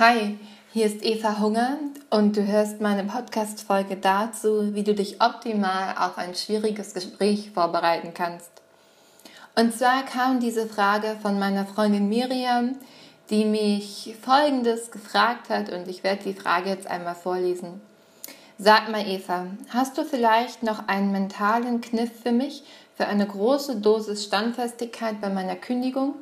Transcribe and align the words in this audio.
Hi, 0.00 0.38
hier 0.72 0.86
ist 0.86 1.04
Eva 1.04 1.40
Hunger 1.40 1.76
und 2.08 2.34
du 2.34 2.46
hörst 2.46 2.80
meine 2.80 3.04
Podcast-Folge 3.04 3.96
dazu, 3.96 4.74
wie 4.74 4.82
du 4.82 4.94
dich 4.94 5.20
optimal 5.20 5.94
auf 5.98 6.16
ein 6.16 6.34
schwieriges 6.34 6.94
Gespräch 6.94 7.50
vorbereiten 7.50 8.14
kannst. 8.14 8.50
Und 9.56 9.74
zwar 9.74 10.02
kam 10.06 10.40
diese 10.40 10.66
Frage 10.66 11.18
von 11.20 11.38
meiner 11.38 11.66
Freundin 11.66 12.08
Miriam, 12.08 12.76
die 13.28 13.44
mich 13.44 14.16
Folgendes 14.22 14.90
gefragt 14.90 15.50
hat 15.50 15.70
und 15.70 15.86
ich 15.86 16.02
werde 16.02 16.22
die 16.24 16.40
Frage 16.40 16.70
jetzt 16.70 16.86
einmal 16.86 17.14
vorlesen. 17.14 17.82
Sag 18.56 18.90
mal, 18.90 19.06
Eva, 19.06 19.48
hast 19.68 19.98
du 19.98 20.06
vielleicht 20.06 20.62
noch 20.62 20.88
einen 20.88 21.12
mentalen 21.12 21.82
Kniff 21.82 22.22
für 22.22 22.32
mich 22.32 22.62
für 22.96 23.04
eine 23.06 23.26
große 23.26 23.76
Dosis 23.76 24.24
Standfestigkeit 24.24 25.20
bei 25.20 25.28
meiner 25.28 25.56
Kündigung? 25.56 26.14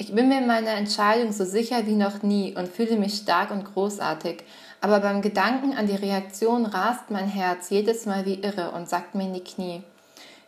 Ich 0.00 0.14
bin 0.14 0.30
mir 0.30 0.40
meiner 0.40 0.70
Entscheidung 0.70 1.30
so 1.30 1.44
sicher 1.44 1.84
wie 1.84 1.94
noch 1.94 2.22
nie 2.22 2.56
und 2.56 2.68
fühle 2.68 2.96
mich 2.96 3.16
stark 3.16 3.50
und 3.50 3.66
großartig. 3.66 4.44
Aber 4.80 5.00
beim 5.00 5.20
Gedanken 5.20 5.74
an 5.74 5.86
die 5.86 5.94
Reaktion 5.94 6.64
rast 6.64 7.10
mein 7.10 7.28
Herz 7.28 7.68
jedes 7.68 8.06
Mal 8.06 8.24
wie 8.24 8.40
irre 8.40 8.70
und 8.70 8.88
sackt 8.88 9.14
mir 9.14 9.24
in 9.24 9.34
die 9.34 9.44
Knie. 9.44 9.82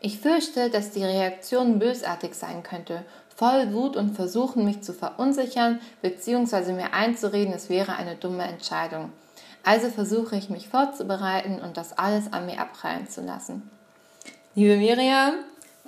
Ich 0.00 0.20
fürchte, 0.20 0.70
dass 0.70 0.92
die 0.92 1.04
Reaktion 1.04 1.78
bösartig 1.78 2.32
sein 2.32 2.62
könnte, 2.62 3.04
voll 3.36 3.74
Wut 3.74 3.94
und 3.94 4.16
versuchen, 4.16 4.64
mich 4.64 4.80
zu 4.80 4.94
verunsichern 4.94 5.80
bzw. 6.00 6.72
mir 6.72 6.94
einzureden, 6.94 7.52
es 7.52 7.68
wäre 7.68 7.96
eine 7.96 8.16
dumme 8.16 8.44
Entscheidung. 8.44 9.12
Also 9.64 9.90
versuche 9.90 10.34
ich 10.34 10.48
mich 10.48 10.68
vorzubereiten 10.68 11.60
und 11.60 11.76
das 11.76 11.98
alles 11.98 12.32
an 12.32 12.46
mir 12.46 12.58
abprallen 12.58 13.06
zu 13.06 13.20
lassen. 13.20 13.70
Liebe 14.54 14.78
Miriam, 14.78 15.34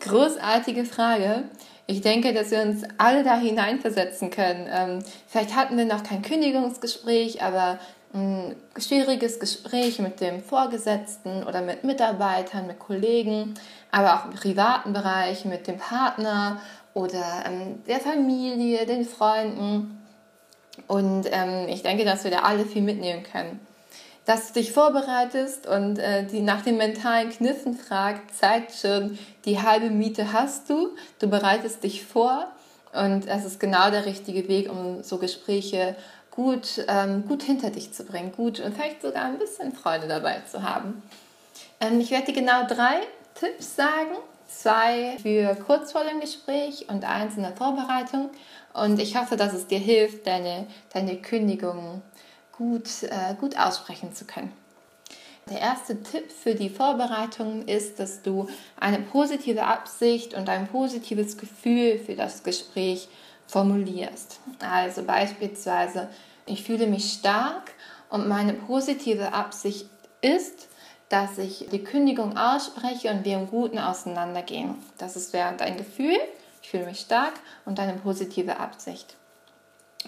großartige 0.00 0.84
Frage. 0.84 1.44
Ich 1.86 2.00
denke, 2.00 2.32
dass 2.32 2.50
wir 2.50 2.62
uns 2.62 2.82
alle 2.96 3.24
da 3.24 3.36
hineinversetzen 3.36 4.30
können. 4.30 4.68
Ähm, 4.72 5.04
vielleicht 5.26 5.54
hatten 5.54 5.76
wir 5.76 5.84
noch 5.84 6.02
kein 6.02 6.22
Kündigungsgespräch, 6.22 7.42
aber 7.42 7.78
ein 8.14 8.54
schwieriges 8.78 9.38
Gespräch 9.40 9.98
mit 9.98 10.20
dem 10.20 10.42
Vorgesetzten 10.42 11.42
oder 11.44 11.60
mit 11.60 11.84
Mitarbeitern, 11.84 12.66
mit 12.66 12.78
Kollegen, 12.78 13.54
aber 13.90 14.14
auch 14.14 14.24
im 14.26 14.32
privaten 14.32 14.92
Bereich 14.92 15.44
mit 15.44 15.66
dem 15.66 15.78
Partner 15.78 16.60
oder 16.94 17.44
ähm, 17.46 17.82
der 17.86 18.00
Familie, 18.00 18.86
den 18.86 19.04
Freunden. 19.04 20.00
Und 20.86 21.26
ähm, 21.30 21.68
ich 21.68 21.82
denke, 21.82 22.04
dass 22.04 22.24
wir 22.24 22.30
da 22.30 22.40
alle 22.40 22.64
viel 22.64 22.82
mitnehmen 22.82 23.24
können 23.24 23.60
dass 24.24 24.48
du 24.48 24.60
dich 24.60 24.72
vorbereitest 24.72 25.66
und 25.66 25.98
äh, 25.98 26.24
die 26.24 26.40
nach 26.40 26.62
den 26.62 26.76
mentalen 26.76 27.30
Kniffen 27.30 27.76
fragt, 27.76 28.34
zeigt 28.34 28.72
schon, 28.74 29.18
die 29.44 29.60
halbe 29.60 29.90
Miete 29.90 30.32
hast 30.32 30.70
du, 30.70 30.90
du 31.18 31.28
bereitest 31.28 31.84
dich 31.84 32.04
vor 32.04 32.48
und 32.92 33.26
es 33.26 33.44
ist 33.44 33.60
genau 33.60 33.90
der 33.90 34.06
richtige 34.06 34.48
Weg, 34.48 34.70
um 34.70 35.02
so 35.02 35.18
Gespräche 35.18 35.94
gut, 36.30 36.84
ähm, 36.88 37.26
gut 37.28 37.42
hinter 37.42 37.70
dich 37.70 37.92
zu 37.92 38.04
bringen, 38.04 38.32
gut 38.32 38.60
und 38.60 38.74
vielleicht 38.74 39.02
sogar 39.02 39.24
ein 39.24 39.38
bisschen 39.38 39.72
Freude 39.72 40.08
dabei 40.08 40.42
zu 40.50 40.62
haben. 40.62 41.02
Ähm, 41.80 42.00
ich 42.00 42.10
werde 42.10 42.26
dir 42.26 42.40
genau 42.40 42.66
drei 42.66 43.00
Tipps 43.34 43.76
sagen, 43.76 44.16
zwei 44.48 45.16
für 45.20 45.54
kurz 45.66 45.92
vor 45.92 46.04
dem 46.04 46.20
Gespräch 46.20 46.86
und 46.88 47.04
eins 47.04 47.36
in 47.36 47.42
der 47.42 47.56
Vorbereitung 47.56 48.30
und 48.72 49.00
ich 49.00 49.16
hoffe, 49.16 49.36
dass 49.36 49.52
es 49.52 49.66
dir 49.66 49.78
hilft, 49.78 50.26
deine, 50.26 50.66
deine 50.92 51.16
Kündigung 51.16 52.02
gut, 52.56 53.02
äh, 53.02 53.34
gut 53.38 53.58
aussprechen 53.58 54.14
zu 54.14 54.24
können. 54.24 54.52
Der 55.50 55.60
erste 55.60 56.02
Tipp 56.02 56.30
für 56.32 56.54
die 56.54 56.70
Vorbereitung 56.70 57.66
ist, 57.66 58.00
dass 58.00 58.22
du 58.22 58.48
eine 58.80 59.00
positive 59.00 59.64
Absicht 59.64 60.32
und 60.32 60.48
ein 60.48 60.68
positives 60.68 61.36
Gefühl 61.36 61.98
für 61.98 62.14
das 62.14 62.42
Gespräch 62.42 63.08
formulierst. 63.46 64.40
Also 64.60 65.02
beispielsweise, 65.02 66.08
ich 66.46 66.64
fühle 66.64 66.86
mich 66.86 67.12
stark 67.12 67.72
und 68.08 68.26
meine 68.26 68.54
positive 68.54 69.34
Absicht 69.34 69.86
ist, 70.22 70.68
dass 71.10 71.36
ich 71.36 71.66
die 71.70 71.84
Kündigung 71.84 72.38
ausspreche 72.38 73.10
und 73.10 73.26
wir 73.26 73.36
im 73.36 73.48
Guten 73.48 73.78
auseinandergehen. 73.78 74.76
Das 74.96 75.14
ist 75.14 75.34
während 75.34 75.60
ein 75.60 75.76
Gefühl, 75.76 76.16
ich 76.62 76.70
fühle 76.70 76.86
mich 76.86 77.00
stark 77.00 77.34
und 77.66 77.78
eine 77.78 77.94
positive 77.94 78.58
Absicht. 78.58 79.16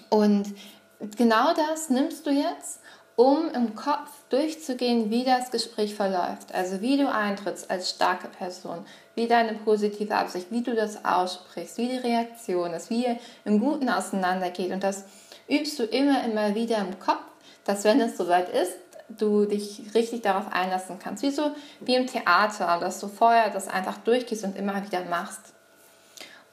Und 0.09 0.55
genau 0.99 1.53
das 1.53 1.89
nimmst 1.89 2.25
du 2.25 2.31
jetzt, 2.31 2.81
um 3.15 3.49
im 3.49 3.73
Kopf 3.73 4.11
durchzugehen, 4.29 5.09
wie 5.09 5.23
das 5.23 5.49
Gespräch 5.49 5.95
verläuft. 5.95 6.53
Also 6.53 6.81
wie 6.81 6.97
du 6.97 7.11
eintrittst 7.11 7.69
als 7.71 7.89
starke 7.89 8.27
Person, 8.27 8.85
wie 9.15 9.27
deine 9.27 9.55
positive 9.55 10.15
Absicht, 10.15 10.51
wie 10.51 10.61
du 10.61 10.75
das 10.75 11.03
aussprichst, 11.03 11.79
wie 11.79 11.87
die 11.87 11.97
Reaktion 11.97 12.73
ist, 12.73 12.91
wie 12.91 13.05
ihr 13.05 13.17
im 13.43 13.59
Guten 13.59 13.89
auseinandergeht. 13.89 14.71
Und 14.71 14.83
das 14.83 15.05
übst 15.49 15.79
du 15.79 15.83
immer, 15.83 16.23
immer 16.25 16.53
wieder 16.53 16.77
im 16.77 16.99
Kopf, 16.99 17.23
dass 17.65 17.83
wenn 17.85 17.99
es 18.01 18.17
soweit 18.17 18.49
ist, 18.49 18.77
du 19.09 19.45
dich 19.45 19.81
richtig 19.95 20.21
darauf 20.21 20.51
einlassen 20.51 20.99
kannst. 20.99 21.23
Wie 21.23 21.31
so 21.31 21.51
wie 21.79 21.95
im 21.95 22.05
Theater, 22.05 22.77
dass 22.79 22.99
du 22.99 23.07
vorher 23.07 23.49
das 23.49 23.67
einfach 23.67 23.97
durchgehst 23.97 24.43
und 24.43 24.55
immer 24.55 24.85
wieder 24.85 25.03
machst. 25.05 25.53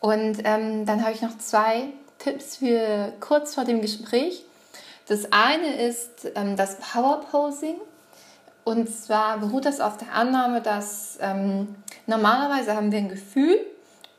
Und 0.00 0.38
ähm, 0.44 0.86
dann 0.86 1.02
habe 1.02 1.12
ich 1.12 1.22
noch 1.22 1.36
zwei 1.38 1.88
Tipps 2.24 2.56
für 2.56 3.12
kurz 3.20 3.54
vor 3.54 3.64
dem 3.64 3.82
Gespräch. 3.82 4.46
Das 5.08 5.30
eine 5.30 5.76
ist 5.82 6.32
ähm, 6.34 6.56
das 6.56 6.78
Power 6.78 7.20
Posing. 7.30 7.76
Und 8.64 8.88
zwar 8.88 9.36
beruht 9.38 9.66
das 9.66 9.80
auf 9.80 9.98
der 9.98 10.14
Annahme, 10.14 10.62
dass 10.62 11.18
ähm, 11.20 11.74
normalerweise 12.06 12.74
haben 12.74 12.90
wir 12.90 12.98
ein 12.98 13.10
Gefühl 13.10 13.58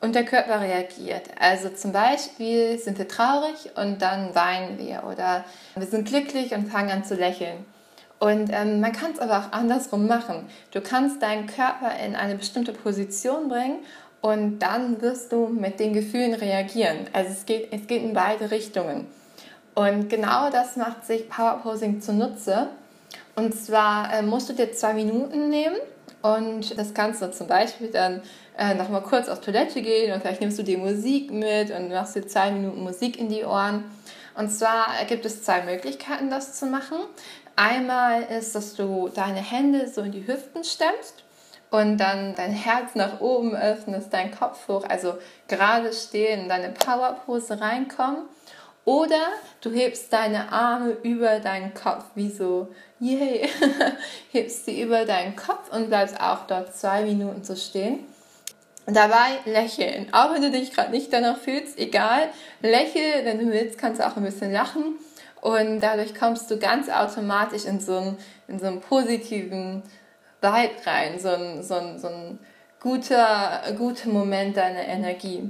und 0.01 0.13
der 0.13 0.23
Körper 0.23 0.61
reagiert. 0.61 1.23
Also 1.39 1.69
zum 1.69 1.93
Beispiel 1.93 2.77
sind 2.77 2.99
wir 2.99 3.07
traurig 3.07 3.71
und 3.75 4.03
dann 4.03 4.35
weinen 4.35 4.77
wir 4.77 5.03
oder 5.11 5.43
wir 5.75 5.87
sind 5.87 6.07
glücklich 6.07 6.53
und 6.53 6.67
fangen 6.67 6.91
an 6.91 7.03
zu 7.03 7.15
lächeln. 7.15 7.65
Und 8.19 8.49
ähm, 8.53 8.81
man 8.81 8.91
kann 8.91 9.11
es 9.13 9.19
aber 9.19 9.39
auch 9.39 9.51
andersrum 9.51 10.05
machen. 10.05 10.47
Du 10.71 10.79
kannst 10.79 11.23
deinen 11.23 11.47
Körper 11.47 11.91
in 12.05 12.15
eine 12.15 12.35
bestimmte 12.35 12.71
Position 12.71 13.49
bringen 13.49 13.79
und 14.25 14.57
dann 14.57 15.03
wirst 15.03 15.31
du 15.31 15.45
mit 15.45 15.79
den 15.79 15.93
Gefühlen 15.93 16.33
reagieren. 16.33 16.97
Also 17.13 17.29
es 17.29 17.45
geht, 17.45 17.71
es 17.71 17.85
geht 17.85 18.01
in 18.01 18.13
beide 18.13 18.49
Richtungen. 18.49 19.05
Und 19.75 20.09
genau 20.09 20.49
das 20.49 20.77
macht 20.77 21.05
sich 21.05 21.29
Power 21.29 21.59
Posing 21.61 22.01
zunutze. 22.01 22.69
Und 23.35 23.53
zwar 23.53 24.11
äh, 24.11 24.23
musst 24.23 24.49
du 24.49 24.53
dir 24.53 24.71
zwei 24.71 24.93
Minuten 24.93 25.49
nehmen 25.49 25.75
und 26.23 26.75
das 26.75 26.95
kannst 26.95 27.21
du 27.21 27.29
zum 27.31 27.45
Beispiel 27.45 27.89
dann 27.91 28.23
äh, 28.57 28.73
nochmal 28.73 29.03
kurz 29.03 29.29
auf 29.29 29.41
Toilette 29.41 29.83
gehen 29.83 30.11
und 30.11 30.21
vielleicht 30.21 30.41
nimmst 30.41 30.57
du 30.57 30.63
dir 30.63 30.79
Musik 30.79 31.29
mit 31.29 31.69
und 31.69 31.89
machst 31.89 32.15
dir 32.15 32.25
zwei 32.25 32.49
Minuten 32.49 32.81
Musik 32.81 33.19
in 33.19 33.29
die 33.29 33.43
Ohren. 33.43 33.83
Und 34.33 34.49
zwar 34.49 34.87
gibt 35.07 35.25
es 35.25 35.43
zwei 35.43 35.61
Möglichkeiten, 35.61 36.31
das 36.31 36.57
zu 36.57 36.65
machen. 36.65 36.97
Einmal 37.55 38.23
ist, 38.23 38.55
dass 38.55 38.73
du 38.73 39.07
deine 39.13 39.39
Hände 39.39 39.87
so 39.87 40.01
in 40.01 40.11
die 40.11 40.25
Hüften 40.25 40.63
stemmst 40.63 41.24
und 41.75 41.97
dann 41.97 42.35
dein 42.35 42.51
Herz 42.51 42.95
nach 42.95 43.21
oben 43.21 43.55
öffnest, 43.55 44.13
dein 44.13 44.31
Kopf 44.31 44.67
hoch, 44.67 44.85
also 44.87 45.15
gerade 45.47 45.91
stehen, 45.93 46.43
in 46.43 46.49
deine 46.49 46.69
Powerpose 46.69 47.59
reinkommen. 47.59 48.23
Oder 48.85 49.29
du 49.61 49.71
hebst 49.71 50.13
deine 50.13 50.51
Arme 50.51 50.91
über 51.01 51.39
deinen 51.39 51.73
Kopf, 51.73 52.03
wie 52.13 52.29
so, 52.29 52.67
yay, 52.99 53.49
hebst 54.31 54.65
sie 54.65 54.79
über 54.81 55.05
deinen 55.05 55.35
Kopf 55.35 55.71
und 55.71 55.87
bleibst 55.87 56.19
auch 56.19 56.45
dort 56.45 56.75
zwei 56.75 57.03
Minuten 57.03 57.43
zu 57.43 57.55
stehen. 57.55 58.05
Dabei 58.85 59.39
lächeln, 59.45 60.13
auch 60.13 60.31
wenn 60.33 60.43
du 60.43 60.51
dich 60.51 60.71
gerade 60.71 60.91
nicht 60.91 61.11
danach 61.11 61.39
fühlst, 61.39 61.79
egal, 61.79 62.29
lächel, 62.61 63.25
wenn 63.25 63.39
du 63.39 63.51
willst, 63.51 63.79
kannst 63.79 63.99
du 63.99 64.05
auch 64.05 64.15
ein 64.15 64.23
bisschen 64.23 64.51
lachen 64.51 64.99
und 65.41 65.79
dadurch 65.79 66.13
kommst 66.13 66.51
du 66.51 66.59
ganz 66.59 66.87
automatisch 66.89 67.65
in 67.65 67.79
so 67.79 67.97
einen, 67.97 68.17
in 68.47 68.59
so 68.59 68.67
einen 68.67 68.81
positiven 68.81 69.81
Vibe 70.53 70.85
rein, 70.85 71.19
so 71.19 71.29
ein, 71.29 71.63
so 71.63 71.75
ein, 71.75 71.99
so 71.99 72.07
ein 72.07 72.39
guter, 72.79 73.61
guter 73.77 74.09
Moment 74.09 74.57
deiner 74.57 74.85
Energie. 74.85 75.49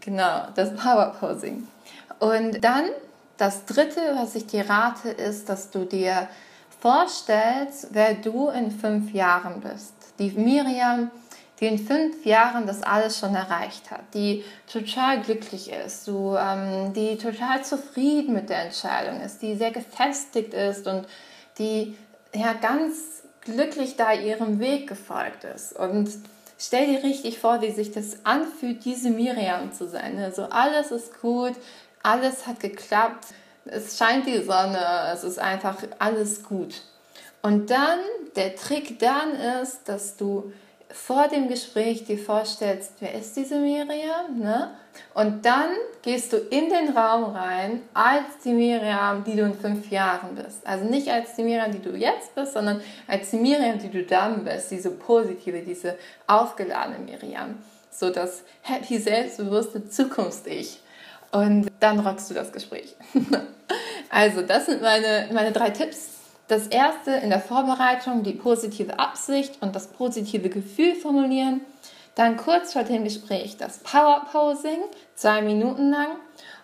Genau, 0.00 0.46
das 0.54 0.74
Power 0.74 1.14
Posing. 1.18 1.68
Und 2.18 2.64
dann 2.64 2.86
das 3.36 3.64
dritte, 3.66 4.00
was 4.14 4.34
ich 4.34 4.46
dir 4.46 4.68
rate, 4.68 5.10
ist, 5.10 5.48
dass 5.48 5.70
du 5.70 5.84
dir 5.84 6.28
vorstellst, 6.80 7.88
wer 7.92 8.14
du 8.14 8.48
in 8.48 8.70
fünf 8.70 9.12
Jahren 9.12 9.60
bist. 9.60 9.94
Die 10.18 10.30
Miriam, 10.30 11.10
die 11.60 11.66
in 11.66 11.78
fünf 11.78 12.24
Jahren 12.24 12.66
das 12.66 12.82
alles 12.82 13.18
schon 13.18 13.34
erreicht 13.34 13.90
hat, 13.90 14.02
die 14.14 14.44
total 14.70 15.20
glücklich 15.20 15.70
ist, 15.70 16.06
du, 16.06 16.36
ähm, 16.36 16.92
die 16.92 17.16
total 17.16 17.64
zufrieden 17.64 18.34
mit 18.34 18.50
der 18.50 18.64
Entscheidung 18.64 19.20
ist, 19.20 19.42
die 19.42 19.56
sehr 19.56 19.70
gefestigt 19.70 20.54
ist 20.54 20.86
und 20.86 21.06
die 21.58 21.96
ja 22.34 22.52
ganz 22.52 23.23
glücklich 23.44 23.96
da 23.96 24.12
ihrem 24.12 24.60
Weg 24.60 24.88
gefolgt 24.88 25.44
ist. 25.44 25.72
Und 25.74 26.10
stell 26.58 26.86
dir 26.86 27.02
richtig 27.02 27.38
vor, 27.38 27.60
wie 27.60 27.70
sich 27.70 27.92
das 27.92 28.24
anfühlt, 28.24 28.84
diese 28.84 29.10
Miriam 29.10 29.72
zu 29.72 29.88
sein. 29.88 30.18
Also 30.18 30.44
alles 30.44 30.90
ist 30.90 31.20
gut, 31.20 31.54
alles 32.02 32.46
hat 32.46 32.60
geklappt, 32.60 33.26
es 33.66 33.96
scheint 33.96 34.26
die 34.26 34.42
Sonne, 34.42 35.10
es 35.12 35.24
ist 35.24 35.38
einfach 35.38 35.76
alles 35.98 36.42
gut. 36.42 36.82
Und 37.42 37.70
dann, 37.70 37.98
der 38.36 38.56
Trick 38.56 38.98
dann 38.98 39.32
ist, 39.62 39.88
dass 39.88 40.16
du 40.16 40.52
vor 40.94 41.26
dem 41.26 41.48
Gespräch 41.48 42.04
dir 42.04 42.18
vorstellst, 42.18 42.92
wer 43.00 43.14
ist 43.14 43.36
diese 43.36 43.58
Miriam, 43.58 44.38
ne? 44.38 44.70
Und 45.12 45.44
dann 45.44 45.70
gehst 46.02 46.32
du 46.32 46.36
in 46.36 46.70
den 46.70 46.96
Raum 46.96 47.24
rein 47.24 47.82
als 47.92 48.38
die 48.44 48.52
Miriam, 48.52 49.24
die 49.24 49.34
du 49.34 49.42
in 49.42 49.58
fünf 49.58 49.90
Jahren 49.90 50.36
bist. 50.36 50.64
Also 50.64 50.84
nicht 50.84 51.08
als 51.08 51.34
die 51.34 51.42
Miriam, 51.42 51.72
die 51.72 51.82
du 51.82 51.96
jetzt 51.96 52.36
bist, 52.36 52.52
sondern 52.52 52.80
als 53.08 53.30
die 53.30 53.38
Miriam, 53.38 53.78
die 53.80 53.90
du 53.90 54.04
dann 54.04 54.44
bist. 54.44 54.70
Diese 54.70 54.90
positive, 54.90 55.62
diese 55.62 55.98
aufgeladene 56.28 57.00
Miriam. 57.00 57.56
So 57.90 58.10
das 58.10 58.44
happy, 58.62 58.98
selbstbewusste 58.98 59.88
Zukunfts-Ich. 59.88 60.80
Und 61.32 61.72
dann 61.80 61.98
rockst 61.98 62.30
du 62.30 62.34
das 62.34 62.52
Gespräch. 62.52 62.94
also 64.10 64.42
das 64.42 64.66
sind 64.66 64.80
meine, 64.80 65.28
meine 65.32 65.50
drei 65.50 65.70
Tipps 65.70 66.10
das 66.48 66.66
erste 66.66 67.12
in 67.12 67.30
der 67.30 67.40
Vorbereitung 67.40 68.22
die 68.22 68.32
positive 68.32 68.98
Absicht 68.98 69.58
und 69.60 69.74
das 69.74 69.88
positive 69.88 70.48
Gefühl 70.48 70.94
formulieren. 70.94 71.62
Dann 72.14 72.36
kurz 72.36 72.72
vor 72.72 72.84
dem 72.84 73.04
Gespräch 73.04 73.56
das 73.56 73.78
Power 73.78 74.26
Posing, 74.30 74.78
zwei 75.14 75.42
Minuten 75.42 75.90
lang. 75.90 76.08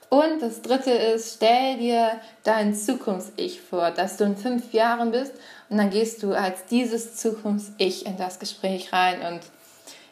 Und 0.08 0.42
das 0.42 0.62
dritte 0.62 0.90
ist, 0.90 1.36
stell 1.36 1.78
dir 1.78 2.20
dein 2.42 2.74
Zukunfts-Ich 2.74 3.60
vor, 3.60 3.90
dass 3.92 4.16
du 4.16 4.24
in 4.24 4.36
fünf 4.36 4.72
Jahren 4.72 5.12
bist 5.12 5.32
und 5.68 5.78
dann 5.78 5.90
gehst 5.90 6.22
du 6.22 6.34
als 6.34 6.66
dieses 6.66 7.16
Zukunfts-Ich 7.16 8.06
in 8.06 8.16
das 8.16 8.40
Gespräch 8.40 8.92
rein 8.92 9.20
und 9.22 9.40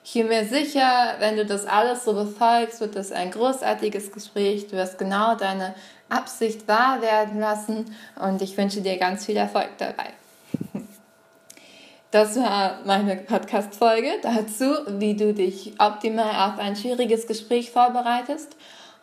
ich 0.09 0.15
bin 0.15 0.29
mir 0.29 0.47
sicher, 0.47 1.17
wenn 1.19 1.37
du 1.37 1.45
das 1.45 1.67
alles 1.67 2.07
so 2.07 2.15
befolgst, 2.15 2.81
wird 2.81 2.97
das 2.97 3.13
ein 3.13 3.31
großartiges 3.31 4.11
Gespräch. 4.11 4.67
Du 4.67 4.73
wirst 4.73 4.97
genau 4.97 5.35
deine 5.35 5.75
Absicht 6.09 6.67
wahr 6.67 7.03
werden 7.03 7.39
lassen 7.39 7.95
und 8.19 8.41
ich 8.41 8.57
wünsche 8.57 8.81
dir 8.81 8.97
ganz 8.97 9.27
viel 9.27 9.37
Erfolg 9.37 9.69
dabei. 9.77 10.07
Das 12.11 12.37
war 12.37 12.79
meine 12.87 13.17
Podcast-Folge 13.17 14.09
dazu, 14.23 14.65
wie 14.99 15.15
du 15.15 15.35
dich 15.35 15.75
optimal 15.79 16.51
auf 16.51 16.59
ein 16.59 16.75
schwieriges 16.75 17.27
Gespräch 17.27 17.71
vorbereitest. 17.71 18.57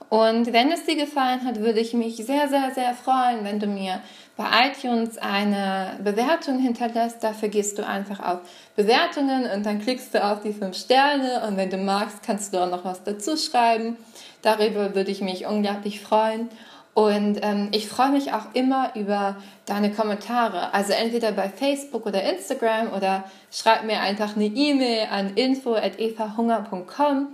Und 0.10 0.54
wenn 0.54 0.72
es 0.72 0.86
dir 0.86 0.96
gefallen 0.96 1.44
hat, 1.46 1.60
würde 1.62 1.80
ich 1.80 1.94
mich 1.94 2.18
sehr, 2.18 2.48
sehr, 2.48 2.72
sehr 2.74 2.94
freuen, 2.94 3.44
wenn 3.44 3.60
du 3.60 3.68
mir 3.68 4.02
bei 4.38 4.46
iTunes 4.68 5.18
eine 5.18 5.98
Bewertung 6.04 6.60
hinterlässt. 6.60 7.24
Dafür 7.24 7.50
gehst 7.50 7.78
du 7.78 7.88
einfach 7.88 8.20
auf 8.20 8.40
Bewertungen 8.76 9.50
und 9.50 9.66
dann 9.66 9.82
klickst 9.82 10.14
du 10.14 10.24
auf 10.24 10.42
die 10.42 10.54
fünf 10.54 10.78
Sterne 10.78 11.48
und 11.48 11.58
wenn 11.58 11.70
du 11.70 11.78
magst, 11.78 12.22
kannst 12.24 12.54
du 12.54 12.60
auch 12.60 12.70
noch 12.70 12.86
was 12.86 13.04
dazu 13.04 13.38
schreiben. 13.38 13.98
Darüber 14.42 14.94
würde 14.94 15.12
ich 15.12 15.22
mich 15.22 15.46
unglaublich 15.46 16.02
freuen. 16.02 16.50
Und 16.94 17.40
ähm, 17.42 17.70
ich 17.72 17.90
freue 17.90 18.12
mich 18.12 18.32
auch 18.32 18.54
immer 18.54 18.92
über 18.96 19.36
deine 19.66 19.92
Kommentare. 19.92 20.74
Also 20.74 20.94
entweder 20.94 21.34
bei 21.34 21.50
Facebook 21.50 22.06
oder 22.06 22.24
Instagram 22.24 22.94
oder 22.94 23.26
schreib 23.52 23.84
mir 23.84 24.00
einfach 24.00 24.38
eine 24.38 24.46
E-Mail 24.46 25.08
an 25.12 25.36
info.evahunger.com. 25.36 27.28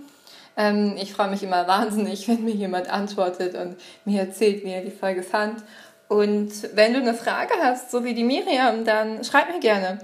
Ähm, 0.56 0.96
ich 1.00 1.12
freue 1.12 1.30
mich 1.30 1.42
immer 1.42 1.66
wahnsinnig, 1.66 2.28
wenn 2.28 2.44
mir 2.44 2.54
jemand 2.54 2.90
antwortet 2.90 3.54
und 3.54 3.76
mir 4.04 4.20
erzählt, 4.20 4.64
wie 4.64 4.70
er 4.70 4.82
die 4.82 4.90
Folge 4.90 5.22
fand. 5.22 5.62
Und 6.08 6.52
wenn 6.74 6.92
du 6.92 7.00
eine 7.00 7.14
Frage 7.14 7.54
hast, 7.62 7.90
so 7.90 8.04
wie 8.04 8.14
die 8.14 8.24
Miriam, 8.24 8.84
dann 8.84 9.24
schreib 9.24 9.52
mir 9.52 9.60
gerne. 9.60 9.98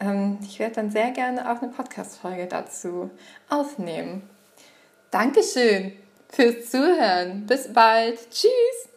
Ähm, 0.00 0.38
ich 0.42 0.58
werde 0.58 0.74
dann 0.74 0.90
sehr 0.90 1.10
gerne 1.10 1.50
auch 1.50 1.62
eine 1.62 1.72
Podcast-Folge 1.72 2.46
dazu 2.46 3.10
aufnehmen. 3.48 4.28
Dankeschön 5.10 5.92
fürs 6.28 6.70
Zuhören. 6.70 7.46
Bis 7.46 7.72
bald. 7.72 8.18
Tschüss. 8.30 8.95